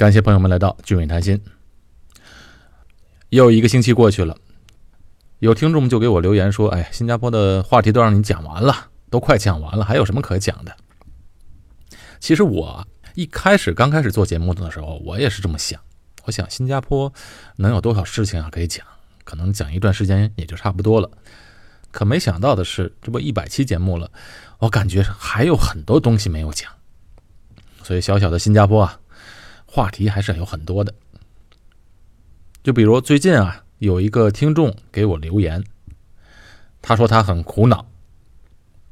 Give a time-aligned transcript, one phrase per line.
[0.00, 1.38] 感谢朋友们来到聚美谈心。
[3.28, 4.34] 又一个星期过去了，
[5.40, 8.74] 有听众就给我留言说：“哎，新加坡的话题都让你讲完了，
[9.10, 10.74] 都快讲完了，还有什么可讲的？”
[12.18, 12.82] 其实我
[13.14, 15.78] 一开始刚开始做节目的时候，我也是这么想。
[16.24, 17.12] 我想新加坡
[17.56, 18.86] 能有多少事情啊可以讲？
[19.24, 21.10] 可能讲一段时间也就差不多了。
[21.90, 24.10] 可没想到的是，这不一百期节目了，
[24.60, 26.72] 我感觉还有很多东西没有讲。
[27.82, 28.99] 所以小小的新加坡啊。
[29.72, 30.92] 话题还是有很多的，
[32.64, 35.62] 就比如最近啊，有一个听众给我留言，
[36.82, 37.86] 他说他很苦恼，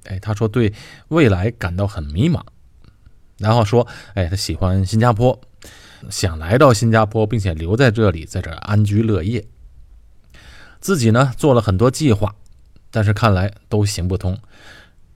[0.04, 0.72] 哎，他说对
[1.08, 2.40] 未来感到很迷茫，
[3.38, 5.40] 然后说，哎，他喜欢新加坡，
[6.10, 9.44] 想来到新加坡，并且留在这里，在这安居乐业。
[10.78, 12.36] 自己呢做了很多计划，
[12.92, 14.38] 但是看来都行不通，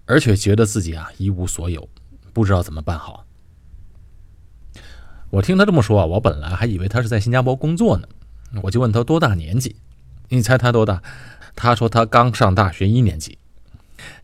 [0.06, 1.88] 而且觉得自己啊一无所有，
[2.33, 3.24] 不知道怎么办好。
[5.32, 8.06] 我听他这么说啊，我本来还以为他是在新加坡工作呢，
[8.62, 9.74] 我就问他多大年纪？
[10.28, 11.02] 你猜他多大？
[11.56, 13.38] 他说他刚上大学一年级。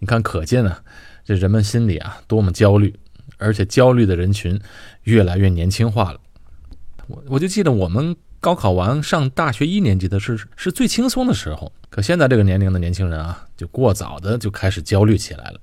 [0.00, 0.82] 你看，可见啊，
[1.24, 2.94] 这人们心里啊多么焦虑，
[3.38, 4.60] 而且焦虑的人群
[5.04, 6.20] 越来越年轻化了。
[7.06, 15.60] 我我就记得我们高考完上大学一年级的是是最轻松的时候，可现在这个年龄的年轻人啊，就过早的就开始焦虑起来了。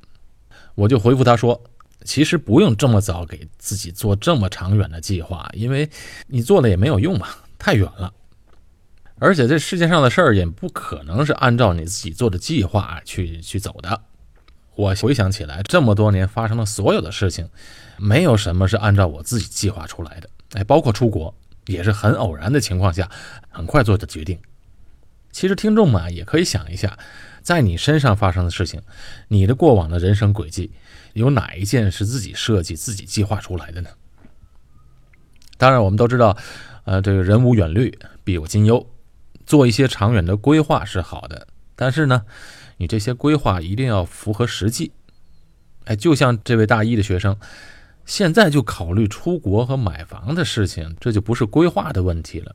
[0.73, 1.61] 我就回复他说。
[2.05, 5.89] 其实不用这么早给自己做这么长远的计划，因为
[6.27, 7.27] 你做了也没有用嘛，
[7.59, 8.13] 太远了。
[9.17, 14.01] 而且这世界上的事儿也不可能是按照你自己做的计划去去走的。
[14.75, 17.49] 我回想起来，这么多年发生的所有的事情，
[17.97, 20.29] 没有什么是按照我自己计划出来的。
[20.51, 21.33] 哎，包括出国，
[21.65, 23.09] 也是很偶然的情况下，
[23.49, 24.37] 很快做的决定。
[25.31, 26.99] 其实听众们也可以想一下，
[27.41, 28.81] 在你身上发生的事情，
[29.29, 30.71] 你的过往的人生轨迹。
[31.15, 33.89] 有哪一件是自己设计、自己计划出来的呢？
[35.57, 36.37] 当然，我们都知道，
[36.83, 38.85] 呃，这个人无远虑，必有近忧，
[39.45, 41.47] 做一些长远的规划是好的。
[41.77, 42.23] 但是呢，
[42.75, 44.91] 你这些规划一定要符合实际。
[45.85, 47.37] 哎，就像这位大一的学生，
[48.05, 52.53] 现在就考虑出国和买房的事情，这就不是规划的问题了。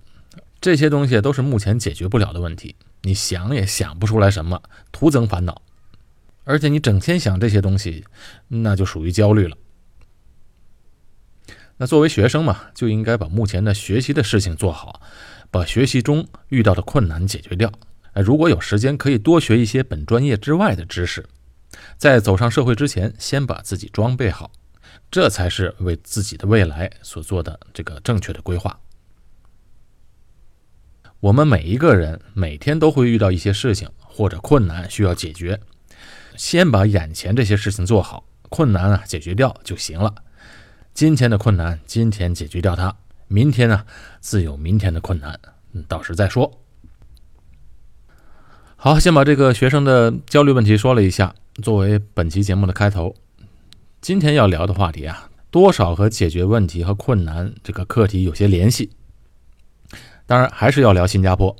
[0.61, 5.63] 这些东西都是目前解决不了的问题，你想也想不出来什么，徒增烦恼。
[6.45, 8.05] 而且你整天想这些东西，
[8.49, 9.56] 那就属于焦虑了。
[11.77, 15.01] 那作为学生嘛，就应该把目前的学习的事情做好，
[15.51, 17.73] 把学习中遇到的困难解决掉。
[18.15, 21.25] 如果有时间，可以多学一些本专业之外的知识，
[21.97, 24.51] 在走上社会之前，先把自己装备好，
[25.11, 28.78] 这才是为自己的未来所做的这个正确的规划。
[31.21, 35.61] 我们每一个人每天都会遇到一些事情或者困难需要解决。
[36.41, 40.15] 先把眼前这些事情做好，困难啊解决掉就行了。
[40.95, 42.97] 今天的困难今天解决掉它，
[43.28, 43.84] 明天呢
[44.21, 45.39] 自有明天的困难，
[45.87, 46.62] 到时再说。
[48.75, 53.15] 好，先把这个学生的焦虑问题说了一下，作为本期节目的开头。
[54.01, 58.89] 今天要聊的话题啊，多少和解决问题和困难这个课题有些联系。
[60.25, 61.55] 当然，还是要聊新加坡。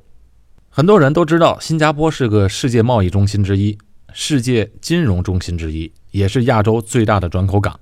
[0.71, 3.77] 很多人都知道，新加坡是个世界贸易中心之一。
[4.13, 7.79] 世界金融中心之一，也是亚洲最大的转口港，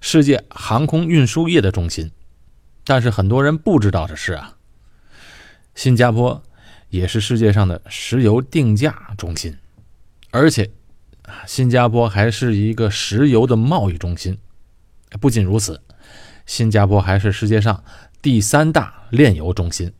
[0.00, 2.10] 世界航空运输业的中心。
[2.84, 4.56] 但是很多人不知道的是啊，
[5.74, 6.42] 新加坡
[6.88, 9.56] 也是世界上的石油定价中心，
[10.30, 10.70] 而且，
[11.46, 14.38] 新加坡还是一个石油的贸易中心。
[15.20, 15.82] 不仅如此，
[16.46, 17.84] 新加坡还是世界上
[18.22, 19.92] 第三大炼油中心。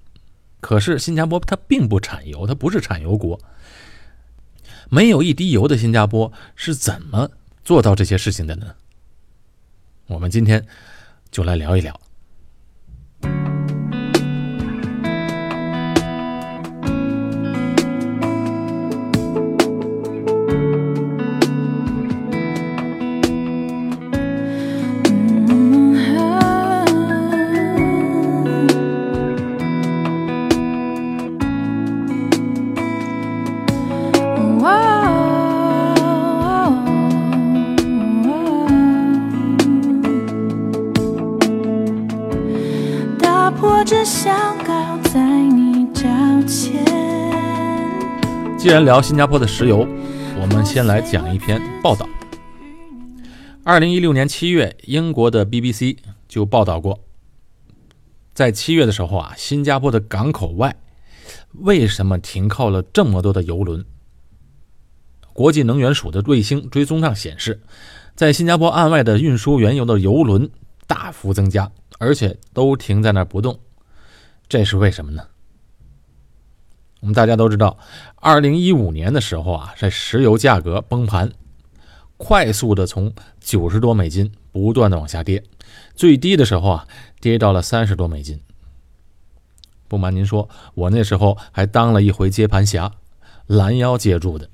[0.61, 3.39] 可是新加坡它并不产油，它不是产油国。
[4.89, 7.31] 没有一滴油的新加坡是怎么
[7.65, 8.75] 做到这些事情的呢？
[10.07, 10.67] 我们今天
[11.31, 12.01] 就来聊一聊。
[43.89, 46.03] 只想靠在你脚
[46.47, 46.85] 前
[48.59, 49.79] 既然聊新加坡的石油，
[50.39, 52.07] 我们先来讲一篇报道。
[53.65, 55.97] 二零一六年七月，英国的 BBC
[56.29, 57.01] 就报道过，
[58.35, 60.77] 在七月的时候啊，新加坡的港口外
[61.55, 63.83] 为什么停靠了这么多的油轮？
[65.33, 67.63] 国际能源署的卫星追踪上显示，
[68.15, 70.51] 在新加坡岸外的运输原油的油轮
[70.87, 73.59] 大幅增加，而且都停在那儿不动，
[74.49, 75.27] 这是为什么呢？
[77.01, 77.79] 我们大家都知道，
[78.17, 81.31] 二零一五年的时候啊，这石油价格崩盘，
[82.17, 85.45] 快速的从九十多美金不断的往下跌，
[85.95, 86.89] 最低的时候啊，
[87.21, 88.41] 跌到了三十多美金。
[89.87, 92.93] 不瞒您说，我那时候还当了一回接盘侠，
[93.47, 94.49] 拦腰接住的。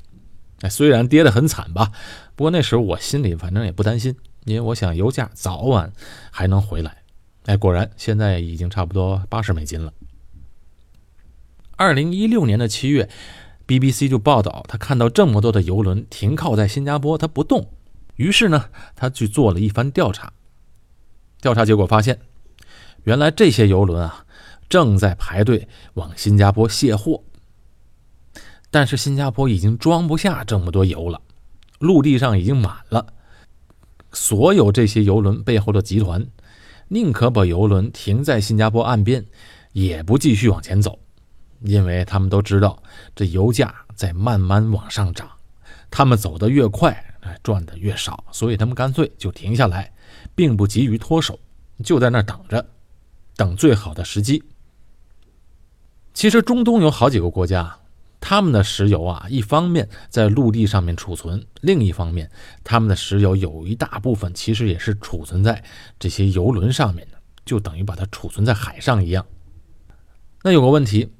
[0.61, 1.93] 哎，虽然跌得很惨吧，
[2.35, 5.93] 不过那时候我心里反正也不担心，因为我想油价早晚
[6.31, 7.04] 还能回来。
[7.44, 9.93] 哎，果然现在已经差不多八十美金了。
[11.76, 13.08] 二零一六年的七月
[13.67, 17.69] ，BBC 就报道，他看到这么多的游轮停靠在新加坡，他不动。
[18.17, 20.32] 于是呢，他去做了一番调查。
[21.41, 22.20] 调查结果发现，
[23.02, 24.25] 原来这些游轮啊，
[24.69, 27.23] 正在排队往新加坡卸货。
[28.70, 31.20] 但是新加坡已经装不下这么多油了，
[31.79, 33.12] 陆地上已经满了。
[34.12, 36.26] 所有这些游轮背后的集团，
[36.89, 39.25] 宁可把游轮停在新加坡岸边，
[39.73, 40.99] 也不继续往前走。
[41.61, 42.83] 因为他们都知道，
[43.15, 45.27] 这油价在慢慢往上涨，
[45.91, 46.95] 他们走得越快，
[47.43, 49.91] 赚的越少，所以他们干脆就停下来，
[50.35, 51.39] 并不急于脱手，
[51.83, 52.67] 就在那等着，
[53.35, 54.43] 等最好的时机。
[56.13, 57.79] 其实中东有好几个国家，
[58.26, 62.31] 他们的石油啊，一方面在陆地上面储存，另一方面，
[62.65, 65.62] 他们的石油有一大部分其实也是储存在
[65.99, 69.26] 这些油轮上面的，就等于把它储存在海上一样。
[70.43, 71.12] 那有个问题。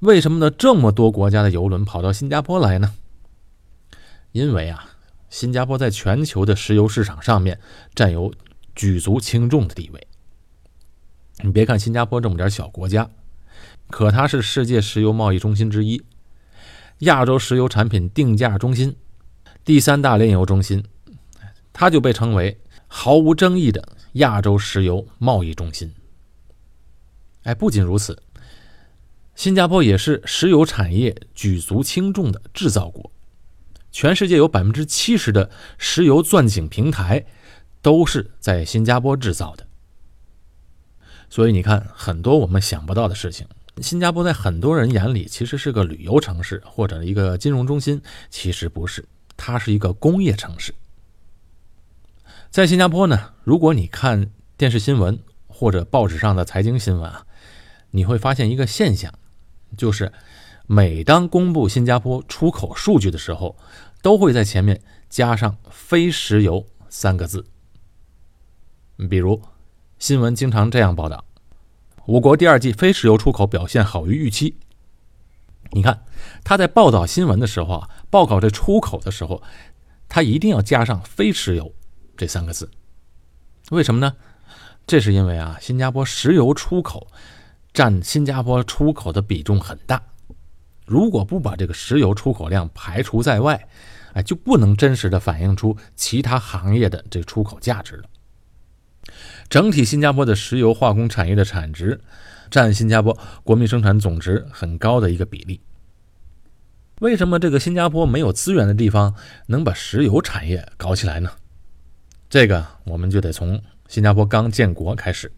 [0.00, 0.48] 为什么呢？
[0.50, 2.94] 这么多国家的游轮跑到新加坡来呢？
[4.30, 4.90] 因为啊，
[5.28, 7.58] 新加坡在全球的石油市场上面
[7.92, 8.32] 占有
[8.76, 10.06] 举足轻重的地位。
[11.42, 13.10] 你别看新加坡这么点小国家，
[13.90, 16.02] 可它是世界石油贸易中心之一，
[17.00, 18.96] 亚洲石油产品定价中心，
[19.64, 20.82] 第三大炼油中心，
[21.72, 25.92] 它就被称为毫无争议的亚洲石油贸易中心。
[27.42, 28.20] 哎，不仅如此。
[29.34, 33.12] 新加坡也是石油产业举足轻重的制造国，
[33.92, 37.26] 全世界有百分之七十的石油钻井平台
[37.82, 39.66] 都是在新加坡制造的。
[41.28, 43.46] 所以你看，很多我们想不到的事情，
[43.82, 48.00] 新加坡在很多人眼里其实是个旅游城市或者一个金融中心，
[48.30, 49.04] 其实不是，
[49.36, 50.74] 它是一个工业城市。
[52.50, 57.26] 在新加坡呢，如果你看电视新闻或者报纸上的财经新闻啊，
[57.90, 59.12] 你会发现一个现象。
[59.76, 60.10] 就是
[60.66, 63.58] 每当公布新加坡出口数据的时候，
[64.00, 64.80] 都会在前面
[65.10, 67.44] 加上“非石油”三个字。
[69.10, 69.42] 比如
[69.98, 71.26] 新闻经常这样报道
[72.06, 74.56] ：“我国第二季非石油出口表现好于预期。”
[75.72, 76.04] 你看
[76.44, 79.42] 他在报道新闻的时候啊，报告这出口的时候，
[80.08, 81.74] 他一定要加上“非石油”
[82.16, 82.70] 这三个字。
[83.70, 84.14] 为什么呢？
[84.86, 87.06] 这是因为啊，新加坡石油出口。
[87.74, 90.02] 占新加坡出口的比重很大，
[90.86, 93.68] 如果不把这个石油出口量排除在外，
[94.14, 98.08] 哎，就不能真实的反映出其他行业的这出口价值了。
[99.48, 102.00] 整体新加坡的石油化工产业的产值，
[102.50, 105.60] 占新加坡国民生产总值很高的一个比例。
[107.00, 109.14] 为什么这个新加坡没有资源的地方
[109.48, 111.30] 能把石油产业搞起来呢？
[112.30, 115.30] 这个我们就得从新加坡刚建国开始。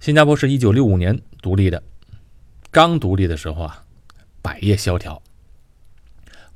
[0.00, 1.82] 新加坡是一九六五年独立的，
[2.70, 3.84] 刚独立的时候啊，
[4.40, 5.20] 百业萧条，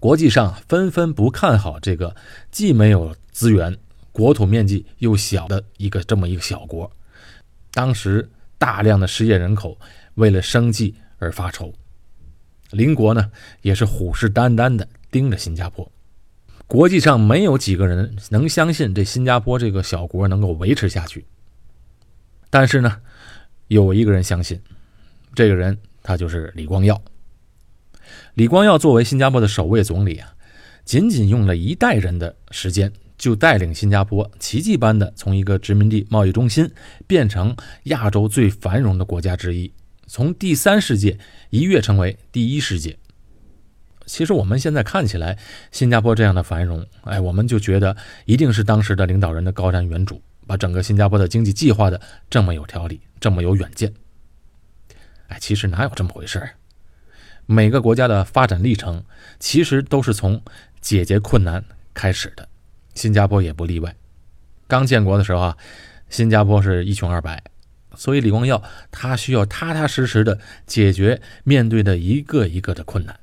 [0.01, 2.17] 国际上纷纷不看好这个
[2.51, 3.77] 既没有资源、
[4.13, 6.89] 国土面积又小的一个这么一个小国。
[7.73, 9.77] 当时大量的失业人口
[10.15, 11.73] 为了生计而发愁，
[12.71, 15.91] 邻国呢也是虎视眈眈的盯着新加坡。
[16.67, 21.25] 国际上没有几个人能相信这新加坡这个小国能够维持下去，
[22.49, 23.01] 但是呢。
[23.69, 24.61] 有一个人相信，
[25.35, 27.01] 这个人他就是李光耀。
[28.35, 30.35] 李光耀作为新加坡的首位总理啊，
[30.85, 32.93] 仅仅用了一代人的时间，
[33.23, 36.69] 就带领新加坡奇迹般的从一个殖民地贸易中心
[37.07, 39.73] 变成亚洲最繁荣的国家之一，
[40.09, 41.17] 从第三世界
[41.51, 42.99] 一跃成为第一世界。
[44.07, 45.39] 其实我们现在看起来，
[45.71, 50.21] 新加坡这样的繁荣，哎，我们就觉得一定是当时的领导人的高瞻远瞩。
[50.45, 53.95] 把整个新加坡的经济计划的这么有条理，这么有远见。
[55.29, 56.51] 哎，其实哪有这么回事儿？
[57.47, 59.05] 每个国家的发展历程
[59.39, 60.43] 其实都是从
[60.81, 61.65] 解决困难
[61.95, 62.49] 开始的，
[62.95, 63.95] 新加坡也不例外。
[64.67, 65.57] 刚建国的时候啊，
[66.09, 67.43] 新加坡是一穷二白，
[67.95, 73.19] 所以李光耀他需要踏踏实实的解决面对的一个一个的困难。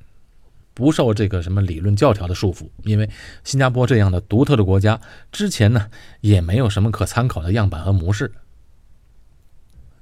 [0.73, 3.09] 不受这个什么理论教条的束缚，因为
[3.43, 5.89] 新加坡这样的独特的国家之前呢
[6.21, 8.31] 也没有什么可参考的样板和模式，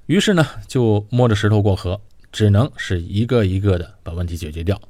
[0.06, 4.80] 于是呢，就摸着石头过河，只能是一个一个的把问题解决掉。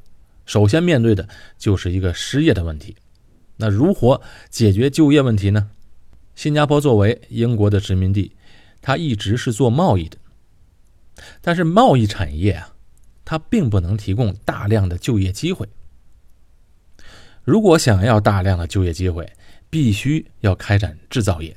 [0.44, 2.94] 首先面对的就是一个失业的问题。
[3.58, 5.70] 那如何解决就业问题呢？
[6.34, 8.36] 新加坡作为英国的殖民地，
[8.80, 10.16] 它一直是做贸易的，
[11.40, 12.74] 但是贸易产业啊，
[13.24, 15.68] 它并不能提供大量的就业机会。
[17.42, 19.32] 如果想要大量的就业机会，
[19.68, 21.56] 必须要开展制造业，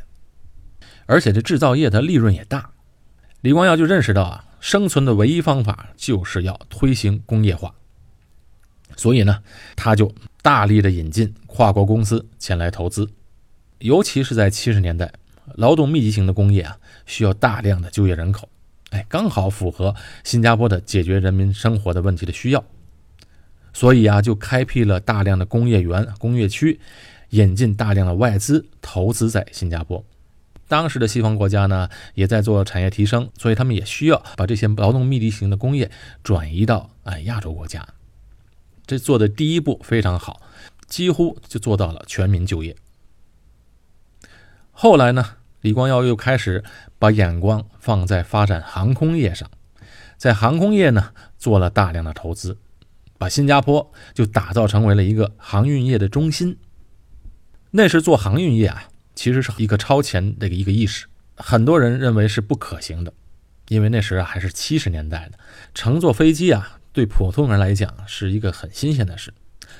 [1.05, 2.72] 而且这制造业的利润也大。
[3.41, 7.75] 李光耀就认识到啊，生存的唯一方法就是要推行工业化，
[8.96, 9.43] 所以呢，
[9.75, 13.10] 他就大力的引进跨国公司前来投资。
[13.79, 15.12] 尤其是在七十年代，
[15.55, 18.48] 劳动密集型的工业啊，需要大量的就业人口，
[18.91, 22.63] 哎，刚好符合新加坡的解决人民生活的问题的需要，
[23.74, 26.79] 所以啊，就开辟了大量的工业园、工业区，
[27.31, 30.03] 引进大量的外资投资在新加坡。
[30.67, 35.89] 当时的西方国家呢，也在做产业提升，所以他们也需要把这些劳动密集型的工业
[36.24, 37.86] 转移到哎亚洲国家。
[38.91, 40.41] 这做的第一步非常好，
[40.86, 42.75] 几乎就做到了全民就业。
[44.71, 46.62] 后来呢，李光耀又开始
[47.00, 49.50] 把眼光放在发展航空业上，
[50.17, 52.57] 在航空业呢做了大量的投资，
[53.17, 56.57] 把新加坡就打造成为了一个航运业的中心。
[57.69, 61.07] 那时做航运业啊，其实是一个超前的一个意识，
[61.38, 63.13] 很多人认为是不可行的，
[63.69, 65.39] 因为那时还是七十年代的，
[65.74, 69.33] 乘坐飞机啊，对普通人来讲是一个很新鲜的事。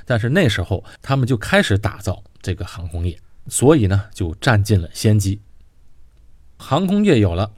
[0.06, 3.20] 但是那时候他们就开始打造这个航空业。
[3.48, 5.42] 所以呢，就占尽了先机。
[6.58, 7.52] 航空业有了，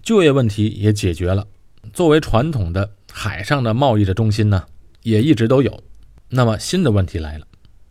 [0.00, 1.48] 就业问题也解决了。
[1.92, 4.66] 作为传统的海上的贸易的中心呢，
[5.02, 5.82] 也一直都有。
[6.28, 7.46] 那么新的问题来了：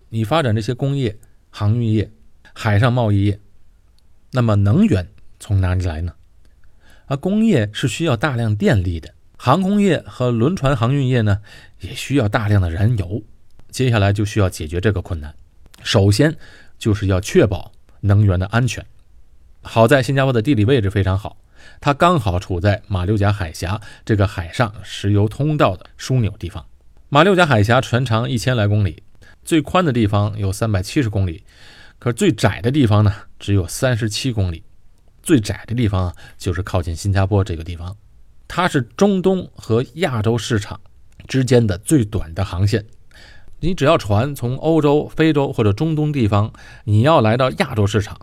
[0.10, 1.20] 你发展这些工业、
[1.50, 2.10] 航运业、
[2.54, 3.40] 海上贸易业，
[4.32, 6.14] 那么能源从哪里来呢？
[7.08, 11.40] 而工业是需要大量电力的，航空业和轮船航运业呢，
[11.80, 13.24] 也需要大量的燃油。
[13.70, 15.36] 接下来就需要解决这个困难。
[15.84, 16.36] 首先。
[16.78, 18.86] 就是要确保能源的安全。
[19.62, 21.38] 好在新加坡的地理位置非常好，
[21.80, 26.66] 它刚好处在马六甲海峡这个海上石油通道的枢纽地方。
[27.08, 29.02] 马六甲海峡全长一千来公里，
[29.46, 31.46] 最宽的地方有三百七十公里，
[31.98, 34.62] 可是最窄的地方呢只有三十七公里。
[35.24, 37.96] 最窄的地方就是靠近新加坡这个地方，
[38.48, 40.80] 它是中东和亚洲市场
[41.28, 42.86] 之间的最短的航线。
[43.60, 46.52] 你只要船从欧洲、非洲或者中东地方，
[46.84, 48.20] 你要来到亚洲市场，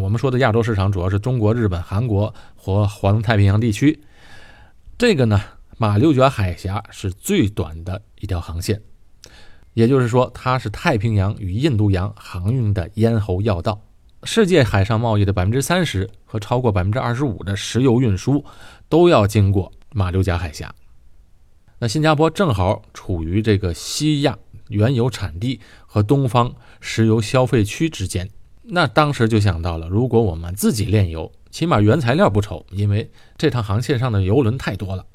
[0.00, 4.00] 我们说的亚洲市场主要是中国、日本、韩国和环太平洋地区。
[4.96, 5.40] 这个呢，
[5.78, 8.82] 马六甲海峡是最短的一条航线，
[9.72, 13.80] 也就是说，它是太平洋与印度洋航运的咽喉要道。
[14.24, 18.44] 世界海上贸易的百分之三十和超过百分之二十五的石油运输
[18.88, 20.74] 都要经过马六甲海峡。
[21.78, 24.36] 那新加坡正好处于这个西亚
[24.68, 28.28] 原油产地和东方石油消费区之间，
[28.64, 35.06] 那当时就想到了，如果我们自己炼油，起码原材料不愁，因为这趟航线上的油轮太多了。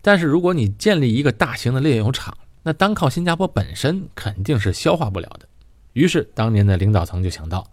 [0.00, 5.46] 但是如果你建立一个大型的炼油厂，那单靠新加坡本身肯定是消化不了的。
[5.92, 7.70] 于是当年的领导层就想到，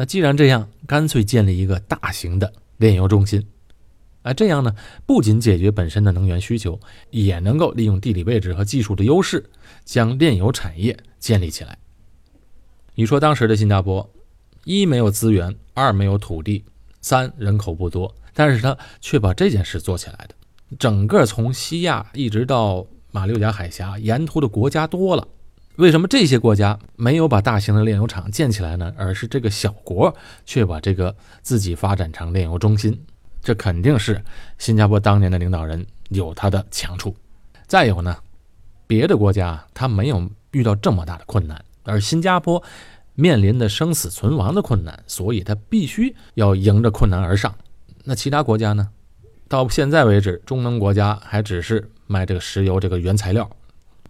[0.00, 3.46] 那既然这样，干脆建立一个大型的炼油中心。
[4.22, 6.80] 啊，这样呢，不仅解决本身的能源需求，
[7.10, 9.44] 也能够利用地理位置和技术的优势，
[9.84, 11.76] 将炼油产业建立起来。
[12.94, 14.10] 你说当时的新加坡，
[14.64, 16.64] 一没有资源，二没有土地，
[17.02, 20.34] 三人口不多，但是他却把这件事做起来的。
[20.78, 25.28] 整个从西亚一直到马六甲海峡沿途的国家多了，
[25.80, 28.92] 为什么这些国家没有把大型的炼油厂建起来呢？
[28.98, 33.02] 而是这个小国却把这个自己发展成炼油中心？
[33.42, 34.22] 这肯定是
[34.58, 37.16] 新加坡当年的领导人有他的强处。
[37.66, 38.14] 再有呢，
[38.86, 42.62] 别的国家他没有遇到这么大的困难，而新加坡
[43.14, 47.54] 面临的生死存亡的困难，所以他必须要迎着困难而上。
[48.04, 48.90] 那其他国家呢？
[49.48, 53.50] 到现在为止，中东国家还只是卖这个石油这个原材料，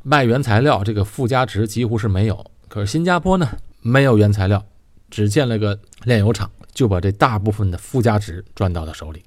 [0.02, 2.50] 卖原材料这个附加值几乎是没有。
[2.68, 3.48] 可是新加坡呢，
[3.80, 4.64] 没有原材料，
[5.10, 6.50] 只建了个炼油厂。
[6.72, 9.24] 就把这大部分的附加值赚到了手里。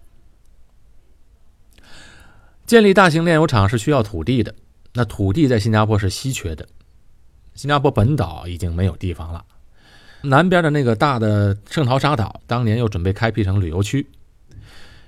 [2.66, 4.56] 建立大型炼油厂是需要土地的，
[4.94, 6.66] 那土地在新加坡是稀缺的。
[7.54, 9.44] 新加坡本岛已经没有地方了，
[10.22, 14.08] 南边的那个大的圣淘沙岛当年又准备开辟成旅游区，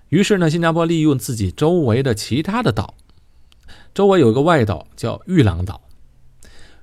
[0.10, 2.94] 于是呢，新加坡利用自己周围的其他的岛，
[3.96, 5.80] 周围有个外岛叫玉郎岛，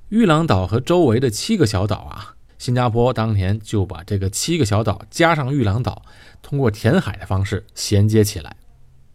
[0.09, 2.37] 玉郎岛和周围的七个小岛啊。
[2.59, 6.07] 新加坡当年就把这个七个小岛加上玉郎岛，
[6.41, 8.57] 通过填海的方式衔接起来，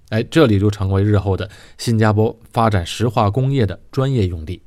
[0.09, 1.49] 哎，这里就成为日后的
[1.79, 4.61] 新加坡发展石化工业的专业用地。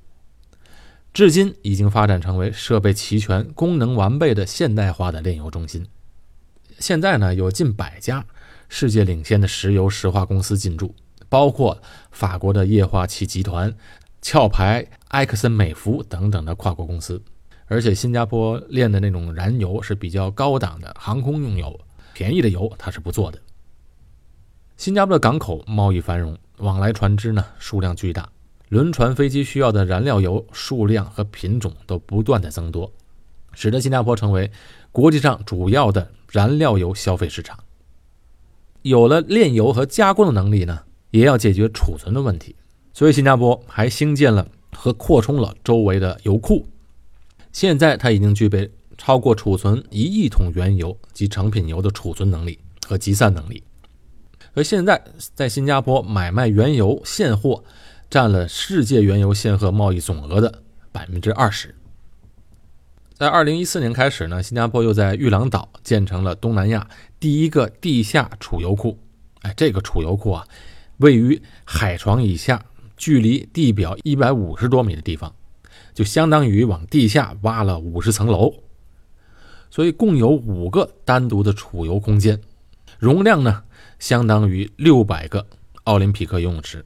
[1.15, 5.87] 至今已经发展成为设备齐全、功能完备的现代化的炼油中心。
[6.81, 8.27] 现在呢，有近百家
[8.69, 10.93] 世界领先的石油石化公司进驻，
[11.31, 13.75] 包括法国的液化气集团、
[14.21, 17.23] 壳牌、埃克森美孚等等的跨国公司。
[17.67, 21.81] 而且新加坡炼的那种燃油是比较高档的航空用油，
[22.13, 23.39] 便宜的油它是不做的。
[24.77, 28.29] 新加坡的港口贸易繁荣，往来船只呢数量巨大。
[28.71, 32.93] 轮船、飞机需要的燃料油数量和品种都不断的增多，
[33.53, 34.51] 使得新加坡成为
[34.91, 37.59] 国际上主要的燃料油消费市场。
[38.83, 42.57] 有了炼油和加工的能力呢，也要解决储存的问题，
[42.93, 46.67] 所以新加坡还兴建了和扩充了周围的油库。
[47.52, 53.62] 现在它已经具备超过储存一亿桶原油及成品油的储存能力和集散能力。
[54.55, 55.02] 而现在
[55.35, 57.62] 在新加坡买卖原油现货。
[58.11, 61.73] 占了世界原油现货贸易总额的百分之二十。
[63.14, 66.90] 在二零一四年开始呢，新加坡又在玉郎岛建成了东南亚
[67.21, 68.99] 第一个地下储油库。
[69.43, 70.45] 哎，这个储油库啊，
[71.00, 72.64] 位于海床以下，
[72.97, 75.35] 距离地表一百五十多米的地方，
[75.95, 78.52] 就相当于往地下挖了五十层楼。
[79.71, 82.38] 所以共有五个单独的储油空间，
[82.99, 83.62] 容量呢
[83.99, 85.47] 相当于六百个
[85.85, 86.85] 奥林匹克游泳池。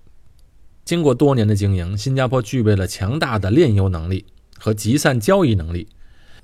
[0.84, 4.26] 经过多年的经营，新加坡具备了强大的炼油能力
[4.58, 5.88] 和集散交易能力，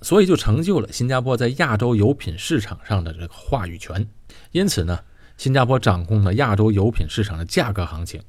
[0.01, 4.09] 所以就成就了新加坡在亚洲油品市场上的这个话语权。
[4.51, 4.99] 因此呢，
[5.41, 8.21] 新加坡掌控了亚洲油品市场的价格行情，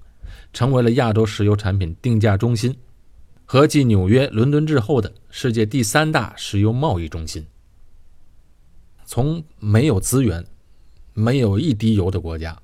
[0.53, 2.74] 成为了亚洲石油产品定价中心
[3.44, 7.46] 和继纽约、伦敦之后的世界第三大石油贸易中心。
[9.03, 10.46] 从没有资源、
[11.13, 12.58] 没有一滴油的国家。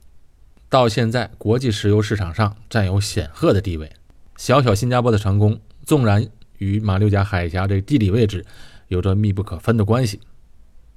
[0.70, 3.92] 到现在，国际石油市场上占有显赫的地位。
[4.38, 6.26] 小小新加坡的成功，纵然
[6.60, 8.46] 与马六甲海峡这地理位置
[8.88, 10.22] 有着密不可分的关系，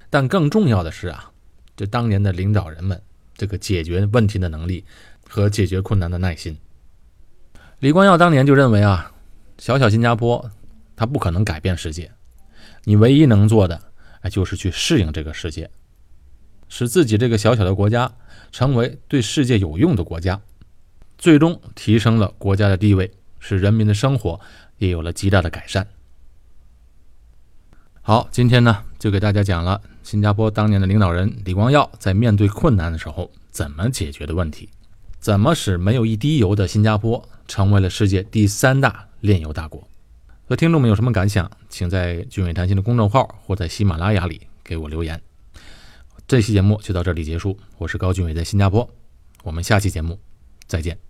[0.09, 1.33] 但更重要的是啊，
[1.75, 3.03] 这当年的领导人们
[3.41, 4.85] 这个解决问题的能力
[5.27, 6.59] 和解决困难的耐心。
[7.79, 9.15] 李光耀当年就认为啊，
[9.57, 10.51] 小小新加坡
[10.95, 12.13] 它不可能改变世界，
[12.85, 13.81] 你唯一能做的
[14.21, 15.71] 哎就是去适应这个世界。
[16.69, 18.13] 使自己这个小小的国家
[18.53, 20.39] 成为对世界有用的国家，
[21.17, 24.39] 最终提升了国家的地位，使人民的生活
[24.77, 25.89] 也有了极大的改善。
[28.03, 34.69] 好，今天呢就给大家讲了新加坡当年的领导人李光耀在面对困难的时候怎么解决的问题，
[35.19, 39.83] 怎么使没有一滴油的新加坡成为了世界第三大炼油大国。
[40.47, 45.21] 和听众们有什么感想，请在“俊伟谈心”的公众号或在喜马拉雅里给我留言。
[46.29, 48.89] 这期节目就到这里结束，我是高俊伟，在新加坡，
[49.43, 50.21] 我们下期节目
[50.67, 51.10] 再见。